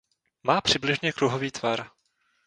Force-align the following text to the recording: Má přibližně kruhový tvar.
Má 0.43 0.61
přibližně 0.61 1.13
kruhový 1.13 1.51
tvar. 1.51 1.89